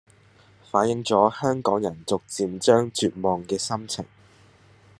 [0.71, 4.03] 反映咗香港人逐漸將絕望嘅心情